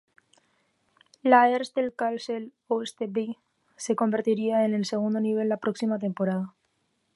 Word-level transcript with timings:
La 1.21 1.41
Eerste 1.51 1.81
Klasse 1.99 2.49
Oeste-B 2.69 3.37
se 3.75 3.95
convertiría 3.95 4.65
en 4.65 4.73
el 4.73 4.83
segundo 4.85 5.19
nivel 5.19 5.47
la 5.47 5.57
próxima 5.57 5.99
temporada. 5.99 6.55